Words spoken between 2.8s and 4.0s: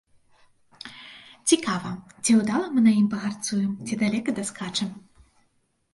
на ім пагарцуем, ці